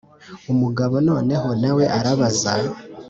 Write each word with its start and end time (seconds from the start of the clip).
umugabo 0.51 0.95
noneho 1.09 1.49
nawe 1.61 1.83
arabaza: 1.97 2.53